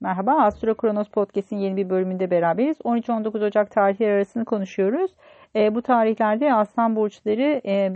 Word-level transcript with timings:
Merhaba, 0.00 0.32
Astro 0.32 0.74
Kronos 0.74 1.08
Podcast'in 1.08 1.56
yeni 1.56 1.76
bir 1.76 1.90
bölümünde 1.90 2.30
beraberiz. 2.30 2.76
13-19 2.80 3.46
Ocak 3.46 3.70
tarihleri 3.70 4.12
arasını 4.12 4.44
konuşuyoruz. 4.44 5.10
E, 5.56 5.74
bu 5.74 5.82
tarihlerde 5.82 6.54
Aslan 6.54 6.96
Burçları 6.96 7.60
e, 7.66 7.92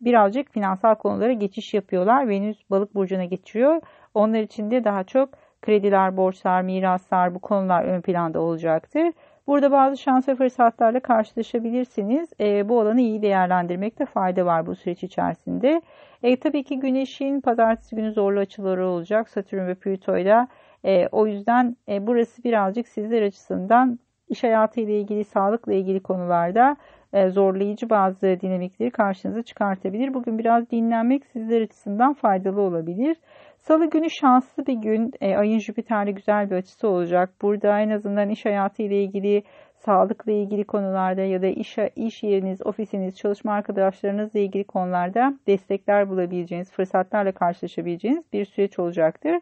birazcık 0.00 0.52
finansal 0.52 0.94
konulara 0.94 1.32
geçiş 1.32 1.74
yapıyorlar. 1.74 2.28
Venüs 2.28 2.58
Balık 2.70 2.94
Burcu'na 2.94 3.24
geçiyor. 3.24 3.80
Onlar 4.14 4.40
için 4.40 4.70
de 4.70 4.84
daha 4.84 5.04
çok 5.04 5.28
krediler, 5.62 6.16
borçlar, 6.16 6.62
miraslar 6.62 7.34
bu 7.34 7.38
konular 7.38 7.84
ön 7.84 8.00
planda 8.00 8.40
olacaktır. 8.40 9.12
Burada 9.46 9.72
bazı 9.72 9.96
şans 9.96 10.28
ve 10.28 10.34
fırsatlarla 10.34 11.00
karşılaşabilirsiniz. 11.00 12.28
E, 12.40 12.68
bu 12.68 12.80
alanı 12.80 13.00
iyi 13.00 13.22
değerlendirmekte 13.22 14.06
fayda 14.06 14.46
var 14.46 14.66
bu 14.66 14.74
süreç 14.74 15.02
içerisinde. 15.02 15.82
E, 16.22 16.36
tabii 16.36 16.64
ki 16.64 16.80
Güneş'in 16.80 17.40
pazartesi 17.40 17.96
günü 17.96 18.12
zorlu 18.12 18.40
açıları 18.40 18.86
olacak. 18.86 19.28
Satürn 19.28 19.66
ve 19.66 19.74
Plüto 19.74 20.18
ile 20.18 20.46
e, 20.84 21.08
o 21.12 21.26
yüzden 21.26 21.76
e, 21.88 22.06
burası 22.06 22.44
birazcık 22.44 22.88
sizler 22.88 23.22
açısından 23.22 23.98
iş 24.28 24.44
hayatı 24.44 24.80
ile 24.80 25.00
ilgili, 25.00 25.24
sağlıkla 25.24 25.72
ilgili 25.72 26.00
konularda 26.00 26.76
e, 27.12 27.28
zorlayıcı 27.28 27.90
bazı 27.90 28.40
dinamikleri 28.40 28.90
karşınıza 28.90 29.42
çıkartabilir. 29.42 30.14
Bugün 30.14 30.38
biraz 30.38 30.70
dinlenmek 30.70 31.26
sizler 31.26 31.60
açısından 31.60 32.14
faydalı 32.14 32.60
olabilir. 32.60 33.16
Salı 33.58 33.90
günü 33.90 34.10
şanslı 34.10 34.66
bir 34.66 34.74
gün. 34.74 35.12
E, 35.20 35.36
ayın 35.36 35.58
Jüpiter'le 35.58 36.14
güzel 36.14 36.50
bir 36.50 36.56
açısı 36.56 36.88
olacak. 36.88 37.30
Burada 37.42 37.80
en 37.80 37.90
azından 37.90 38.28
iş 38.28 38.44
hayatı 38.44 38.82
ile 38.82 39.02
ilgili, 39.02 39.42
sağlıkla 39.74 40.32
ilgili 40.32 40.64
konularda 40.64 41.20
ya 41.20 41.42
da 41.42 41.46
iş, 41.46 41.78
iş 41.96 42.22
yeriniz, 42.22 42.66
ofisiniz, 42.66 43.16
çalışma 43.16 43.52
arkadaşlarınızla 43.52 44.40
ilgili 44.40 44.64
konularda 44.64 45.38
destekler 45.46 46.08
bulabileceğiniz, 46.08 46.72
fırsatlarla 46.72 47.32
karşılaşabileceğiniz 47.32 48.32
bir 48.32 48.44
süreç 48.44 48.78
olacaktır. 48.78 49.40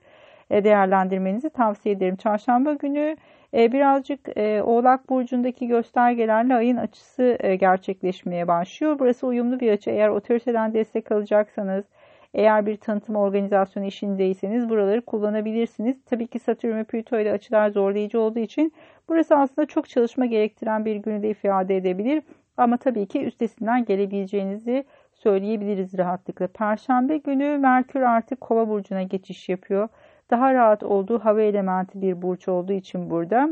E, 0.52 0.64
değerlendirmenizi 0.64 1.50
tavsiye 1.50 1.94
ederim. 1.94 2.16
Çarşamba 2.16 2.72
günü 2.72 3.16
e, 3.54 3.72
birazcık 3.72 4.20
e, 4.36 4.62
Oğlak 4.62 5.08
Burcu'ndaki 5.08 5.66
göstergelerle 5.66 6.54
ayın 6.54 6.76
açısı 6.76 7.38
gerçekleşmeye 7.60 8.48
başlıyor. 8.48 8.98
Burası 8.98 9.26
uyumlu 9.26 9.60
bir 9.60 9.72
açı. 9.72 9.90
Eğer 9.90 10.08
otoriteden 10.08 10.74
destek 10.74 11.12
alacaksanız, 11.12 11.84
eğer 12.34 12.66
bir 12.66 12.76
tanıtım 12.76 13.16
organizasyonu 13.16 13.86
işindeyseniz 13.86 14.68
buraları 14.68 15.00
kullanabilirsiniz. 15.00 16.04
Tabii 16.04 16.26
ki 16.26 16.38
Satürn 16.38 16.76
ve 16.76 16.84
Plüto 16.84 17.18
ile 17.18 17.32
açılar 17.32 17.70
zorlayıcı 17.70 18.20
olduğu 18.20 18.38
için 18.38 18.72
burası 19.08 19.36
aslında 19.36 19.66
çok 19.66 19.88
çalışma 19.88 20.26
gerektiren 20.26 20.84
bir 20.84 20.96
günü 20.96 21.22
de 21.22 21.30
ifade 21.30 21.76
edebilir. 21.76 22.22
Ama 22.56 22.76
tabii 22.76 23.06
ki 23.06 23.24
üstesinden 23.24 23.84
gelebileceğinizi 23.84 24.84
söyleyebiliriz 25.22 25.98
rahatlıkla. 25.98 26.46
Perşembe 26.46 27.16
günü 27.16 27.58
Merkür 27.58 28.00
artık 28.00 28.40
Kova 28.40 28.68
burcuna 28.68 29.02
geçiş 29.02 29.48
yapıyor 29.48 29.88
daha 30.32 30.54
rahat 30.54 30.82
olduğu 30.82 31.18
hava 31.18 31.42
elementi 31.42 32.02
bir 32.02 32.22
burç 32.22 32.48
olduğu 32.48 32.72
için 32.72 33.10
burada 33.10 33.48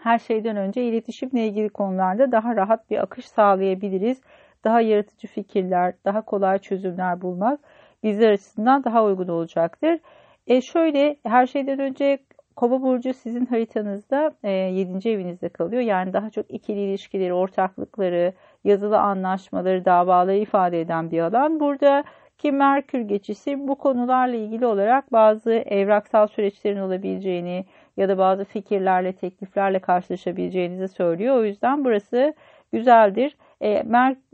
her 0.00 0.18
şeyden 0.18 0.56
önce 0.56 0.82
iletişimle 0.82 1.46
ilgili 1.46 1.68
konularda 1.68 2.32
daha 2.32 2.56
rahat 2.56 2.90
bir 2.90 3.02
akış 3.02 3.28
sağlayabiliriz. 3.28 4.20
Daha 4.64 4.80
yaratıcı 4.80 5.26
fikirler, 5.26 5.94
daha 6.04 6.20
kolay 6.20 6.58
çözümler 6.58 7.20
bulmak 7.20 7.60
bizler 8.02 8.32
açısından 8.32 8.84
daha 8.84 9.04
uygun 9.04 9.28
olacaktır. 9.28 10.00
E 10.46 10.60
şöyle 10.60 11.16
her 11.24 11.46
şeyden 11.46 11.78
önce 11.78 12.18
Kova 12.58 12.82
burcu 12.82 13.14
sizin 13.14 13.46
haritanızda 13.46 14.32
e, 14.42 14.50
7. 14.50 15.08
evinizde 15.08 15.48
kalıyor. 15.48 15.82
Yani 15.82 16.12
daha 16.12 16.30
çok 16.30 16.50
ikili 16.50 16.80
ilişkileri, 16.80 17.32
ortaklıkları, 17.32 18.32
yazılı 18.64 18.98
anlaşmaları, 18.98 19.84
davaları 19.84 20.36
ifade 20.36 20.80
eden 20.80 21.10
bir 21.10 21.20
alan. 21.20 21.60
Burada 21.60 22.04
ki 22.38 22.52
Merkür 22.52 23.00
geçişi 23.00 23.68
bu 23.68 23.74
konularla 23.74 24.36
ilgili 24.36 24.66
olarak 24.66 25.12
bazı 25.12 25.52
evraksal 25.52 26.26
süreçlerin 26.26 26.80
olabileceğini 26.80 27.66
ya 27.96 28.08
da 28.08 28.18
bazı 28.18 28.44
fikirlerle, 28.44 29.12
tekliflerle 29.12 29.78
karşılaşabileceğinizi 29.78 30.88
söylüyor. 30.88 31.36
O 31.36 31.44
yüzden 31.44 31.84
burası 31.84 32.34
güzeldir. 32.72 33.36
E, 33.62 33.84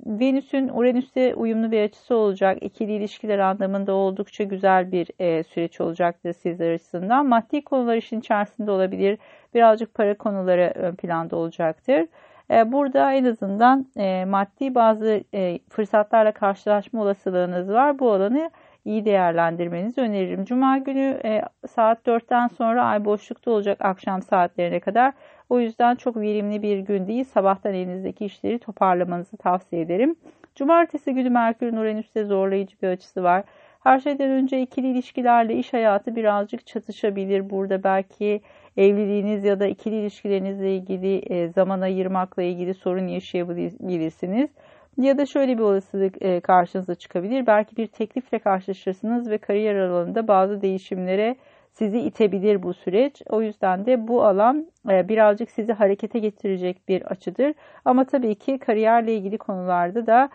Venüs'ün 0.06 0.69
Uranüs'te 0.69 1.34
uyumlu 1.34 1.71
bir 1.71 1.82
açısı 1.82 2.16
olacak. 2.16 2.59
İkili 2.60 2.93
ilişkiler 2.93 3.38
anlamında 3.38 3.93
oldukça 3.94 4.44
güzel 4.44 4.93
bir 4.93 5.09
e, 5.19 5.43
süreç 5.43 5.81
olacaktır 5.81 6.32
sizler 6.32 6.75
açısından. 6.75 7.26
Maddi 7.26 7.65
konular 7.65 7.97
işin 7.97 8.21
içerisinde 8.21 8.71
olabilir. 8.71 9.19
Birazcık 9.54 9.94
para 9.94 10.19
konuları 10.19 10.72
ön 10.75 10.94
planda 10.94 11.37
olacaktır. 11.37 12.06
E, 12.50 12.72
burada 12.72 13.12
en 13.12 13.25
azından 13.25 13.87
e, 13.97 14.25
maddi 14.25 14.75
bazı 14.75 15.25
e, 15.34 15.59
fırsatlarla 15.70 16.32
karşılaşma 16.32 17.03
olasılığınız 17.03 17.69
var. 17.69 17.99
Bu 17.99 18.12
alanı 18.12 18.50
iyi 18.84 19.04
değerlendirmenizi 19.04 20.00
öneririm. 20.00 20.44
Cuma 20.44 20.78
günü 20.78 21.20
saat 21.69 22.06
4'ten 22.06 22.49
sonra 22.49 22.84
ay 22.84 23.04
boşlukta 23.04 23.50
olacak 23.50 23.78
akşam 23.81 24.22
saatlerine 24.22 24.81
kadar. 24.81 25.12
O 25.49 25.60
yüzden 25.60 25.94
çok 25.94 26.16
verimli 26.16 26.62
bir 26.62 26.78
gün 26.78 27.06
değil. 27.06 27.25
Sabahtan 27.25 27.75
elinizdeki 27.75 28.25
işleri 28.25 28.59
toparlamanızı 28.59 29.37
tavsiye 29.37 29.82
ederim. 29.82 30.16
Cumartesi 30.55 31.15
günü 31.15 31.31
Merkür'ün 31.31 31.77
Uranüs'te 31.77 32.25
zorlayıcı 32.25 32.77
bir 32.82 32.88
açısı 32.88 33.22
var. 33.22 33.44
Her 33.84 34.00
şeyden 34.00 34.31
önce 34.31 34.62
ikili 34.62 34.87
ilişkilerle 34.91 35.55
iş 35.56 35.72
hayatı 35.72 36.16
birazcık 36.16 36.66
çatışabilir. 36.66 37.50
Burada 37.50 37.84
belki 37.84 38.41
evliliğiniz 38.77 39.44
ya 39.44 39.60
da 39.60 39.66
ikili 39.66 39.97
ilişkilerinizle 39.97 40.77
ilgili 40.77 41.16
e, 41.16 41.49
zaman 41.49 41.81
ayırmakla 41.81 42.43
ilgili 42.43 42.75
sorun 42.75 43.06
yaşayabilirsiniz. 43.06 44.50
Ya 44.99 45.19
da 45.19 45.26
şöyle 45.26 45.59
bir 45.59 45.62
olasılık 45.62 46.22
e, 46.22 46.41
karşınıza 46.41 46.94
çıkabilir. 46.94 47.47
Belki 47.47 47.76
bir 47.76 47.87
teklifle 47.87 48.38
karşılaşırsınız 48.38 49.31
ve 49.31 49.38
kariyer 49.38 49.75
alanında 49.75 50.28
bazı 50.28 50.62
değişimlere 50.62 51.37
sizi 51.75 51.99
itebilir 51.99 52.62
bu 52.62 52.75
süreç. 52.75 53.23
O 53.31 53.43
yüzden 53.43 53.87
de 53.87 54.09
bu 54.09 54.25
alan 54.25 54.67
e, 54.91 55.09
birazcık 55.09 55.51
sizi 55.51 55.73
harekete 55.73 56.19
getirecek 56.19 56.89
bir 56.89 57.03
açıdır. 57.03 57.55
Ama 57.85 58.05
tabii 58.05 58.35
ki 58.35 58.59
kariyerle 58.59 59.15
ilgili 59.15 59.39
konularda 59.39 60.07
da 60.07 60.29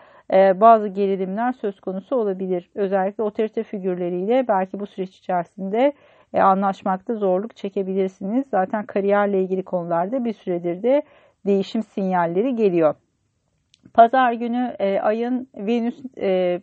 bazı 0.60 0.88
gerilimler 0.88 1.52
söz 1.52 1.80
konusu 1.80 2.16
olabilir. 2.16 2.70
Özellikle 2.74 3.22
otorite 3.22 3.62
figürleriyle 3.62 4.48
belki 4.48 4.80
bu 4.80 4.86
süreç 4.86 5.16
içerisinde 5.16 5.92
e, 6.34 6.40
anlaşmakta 6.40 7.14
zorluk 7.14 7.56
çekebilirsiniz. 7.56 8.46
Zaten 8.50 8.86
kariyerle 8.86 9.42
ilgili 9.42 9.62
konularda 9.62 10.24
bir 10.24 10.32
süredir 10.32 10.82
de 10.82 11.02
değişim 11.46 11.82
sinyalleri 11.82 12.56
geliyor. 12.56 12.94
Pazar 13.94 14.32
günü 14.32 14.76
e, 14.78 15.00
ayın 15.00 15.48
Venüs 15.54 16.02
e, 16.18 16.60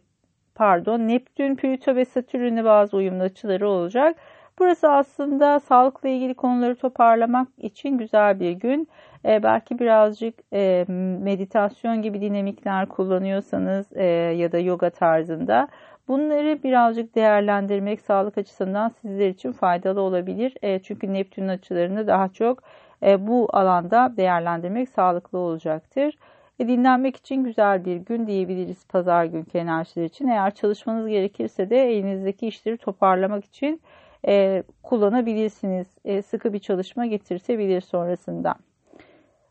pardon 0.56 1.00
Neptün, 1.00 1.56
Plüto 1.56 1.96
ve 1.96 2.06
Satürn'le 2.06 2.64
bazı 2.66 2.98
uyumlu 2.98 3.24
açıları 3.24 3.70
olacak. 3.70 4.16
Burası 4.60 4.92
aslında 4.92 5.60
sağlıkla 5.60 6.10
ilgili 6.10 6.34
konuları 6.34 6.76
toparlamak 6.76 7.48
için 7.58 7.98
güzel 7.98 8.40
bir 8.40 8.52
gün. 8.52 8.88
E, 9.26 9.44
belki 9.44 9.80
birazcık 9.80 10.36
e, 10.54 10.86
meditasyon 11.22 12.02
gibi 12.02 12.22
dinamikler 12.22 12.86
kullanıyorsanız 12.86 13.86
e, 13.96 14.04
ya 14.38 14.52
da 14.52 14.60
yoga 14.60 14.90
tarzında 14.90 15.68
Bunları 16.08 16.64
birazcık 16.64 17.16
değerlendirmek 17.16 18.02
sağlık 18.02 18.38
açısından 18.38 18.92
sizler 19.02 19.30
için 19.30 19.52
faydalı 19.52 20.02
olabilir. 20.02 20.54
E, 20.62 20.80
çünkü 20.80 21.14
Neptün 21.14 21.48
açılarını 21.48 22.08
daha 22.08 22.30
çok 22.30 22.64
e, 23.04 23.28
bu 23.28 23.48
alanda 23.54 24.14
değerlendirmek 24.18 24.90
sağlıklı 24.90 25.38
olacaktır. 25.38 26.18
E, 26.60 26.68
dinlenmek 26.68 27.16
için 27.16 27.44
güzel 27.44 27.86
bir 27.86 27.96
gün 27.96 28.28
diyebiliriz 28.28 28.88
pazar 28.88 29.26
günkü 29.26 29.58
enerjiler 29.58 30.06
için. 30.06 30.28
Eğer 30.28 30.56
çalışmanız 30.56 31.08
gerekirse 31.08 31.70
de 31.70 31.92
elinizdeki 31.92 32.48
işleri 32.48 32.78
toparlamak 32.78 33.46
için 33.46 33.82
e, 34.28 34.64
kullanabilirsiniz. 34.84 35.88
E, 36.06 36.22
sıkı 36.22 36.54
bir 36.54 36.60
çalışma 36.60 37.06
getirtebilir 37.06 37.82
sonrasında. 37.82 38.56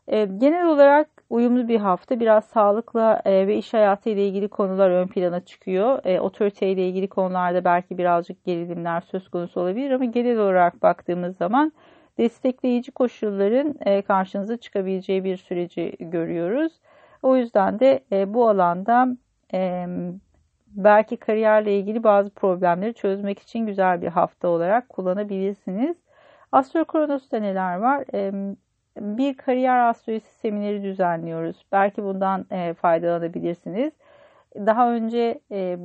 E, 0.07 0.25
genel 0.25 0.67
olarak 0.67 1.07
uyumlu 1.29 1.67
bir 1.67 1.79
hafta. 1.79 2.19
Biraz 2.19 2.45
sağlıkla 2.45 3.21
e, 3.25 3.47
ve 3.47 3.57
iş 3.57 3.73
hayatı 3.73 4.09
ile 4.09 4.27
ilgili 4.27 4.47
konular 4.47 4.89
ön 4.89 5.07
plana 5.07 5.39
çıkıyor. 5.45 6.05
E, 6.05 6.19
otorite 6.19 6.71
ile 6.71 6.87
ilgili 6.87 7.07
konularda 7.07 7.63
belki 7.63 7.97
birazcık 7.97 8.45
gerilimler 8.45 9.01
söz 9.01 9.29
konusu 9.29 9.61
olabilir 9.61 9.91
ama 9.91 10.05
genel 10.05 10.37
olarak 10.37 10.81
baktığımız 10.81 11.37
zaman 11.37 11.71
destekleyici 12.17 12.91
koşulların 12.91 13.75
e, 13.85 14.01
karşınıza 14.01 14.57
çıkabileceği 14.57 15.23
bir 15.23 15.37
süreci 15.37 15.95
görüyoruz. 15.99 16.73
O 17.23 17.35
yüzden 17.35 17.79
de 17.79 17.99
e, 18.11 18.33
bu 18.33 18.49
alanda 18.49 19.07
e, 19.53 19.87
belki 20.77 21.17
kariyerle 21.17 21.79
ilgili 21.79 22.03
bazı 22.03 22.29
problemleri 22.29 22.93
çözmek 22.93 23.39
için 23.39 23.65
güzel 23.65 24.01
bir 24.01 24.07
hafta 24.07 24.47
olarak 24.47 24.89
kullanabilirsiniz. 24.89 25.97
Astro 26.51 26.85
Kronos'ta 26.85 27.39
neler 27.39 27.77
var? 27.77 28.05
Bir 28.97 29.37
kariyer 29.37 29.89
astrolojisi 29.89 30.39
semineri 30.39 30.83
düzenliyoruz. 30.83 31.65
Belki 31.71 32.03
bundan 32.03 32.45
e, 32.51 32.73
faydalanabilirsiniz. 32.73 33.93
Daha 34.55 34.93
önce 34.93 35.41
e, 35.51 35.77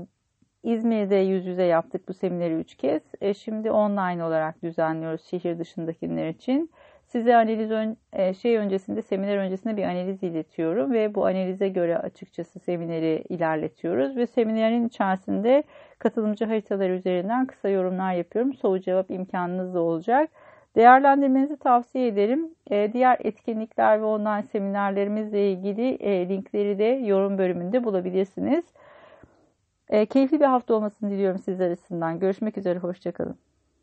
İzmir'de 0.62 1.16
yüz 1.16 1.46
yüze 1.46 1.62
yaptık 1.62 2.08
bu 2.08 2.14
semineri 2.14 2.54
üç 2.54 2.74
kez. 2.74 3.02
E, 3.20 3.34
şimdi 3.34 3.70
online 3.70 4.24
olarak 4.24 4.62
düzenliyoruz 4.62 5.24
şehir 5.24 5.58
dışındakiler 5.58 6.28
için. 6.28 6.70
Size 7.12 7.36
analiz 7.36 7.70
ön, 7.70 7.96
e, 8.12 8.34
şey 8.34 8.56
öncesinde, 8.56 9.02
seminer 9.02 9.36
öncesinde 9.36 9.76
bir 9.76 9.82
analiz 9.82 10.22
iletiyorum 10.22 10.92
ve 10.92 11.14
bu 11.14 11.26
analize 11.26 11.68
göre 11.68 11.98
açıkçası 11.98 12.58
semineri 12.58 13.24
ilerletiyoruz 13.28 14.16
ve 14.16 14.26
seminerin 14.26 14.88
içerisinde 14.88 15.62
katılımcı 15.98 16.44
haritalar 16.44 16.90
üzerinden 16.90 17.46
kısa 17.46 17.68
yorumlar 17.68 18.14
yapıyorum. 18.14 18.54
Soru 18.54 18.80
cevap 18.80 19.10
imkanınız 19.10 19.76
olacak. 19.76 20.30
Değerlendirmenizi 20.76 21.56
tavsiye 21.56 22.06
ederim. 22.06 22.50
E, 22.70 22.92
diğer 22.92 23.16
etkinlikler 23.20 24.00
ve 24.00 24.04
online 24.04 24.42
seminerlerimizle 24.42 25.52
ilgili 25.52 25.94
e, 25.94 26.28
linkleri 26.28 26.78
de 26.78 26.84
yorum 26.84 27.38
bölümünde 27.38 27.84
bulabilirsiniz. 27.84 28.64
Keyifli 30.10 30.40
bir 30.40 30.44
hafta 30.44 30.74
olmasını 30.74 31.10
diliyorum 31.10 31.38
sizler 31.38 31.70
açısından. 31.70 32.18
Görüşmek 32.18 32.58
üzere, 32.58 32.78
hoşçakalın. 32.78 33.36